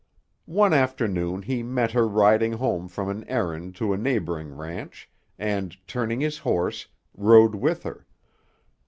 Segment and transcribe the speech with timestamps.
[0.47, 5.77] One afternoon he met her riding home from an errand to a neighboring ranch, and,
[5.85, 8.07] turning his horse, rode with her.